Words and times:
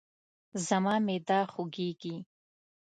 زما 0.67 0.93
معده 1.05 1.39
خوږیږي 1.51 2.15